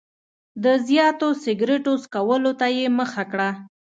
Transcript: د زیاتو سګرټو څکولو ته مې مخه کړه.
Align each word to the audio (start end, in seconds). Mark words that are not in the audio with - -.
د 0.63 0.65
زیاتو 0.87 1.27
سګرټو 1.43 1.93
څکولو 2.03 2.51
ته 2.59 2.65
مې 2.75 2.85
مخه 2.99 3.23
کړه. 3.31 3.49